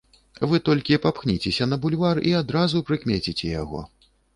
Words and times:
Вы 0.53 0.59
толькі 0.69 0.99
папхніцеся 1.03 1.69
на 1.71 1.79
бульвар 1.85 2.25
і 2.33 2.35
адразу 2.43 2.87
прыкмеціце 2.93 3.57
яго. 3.63 3.89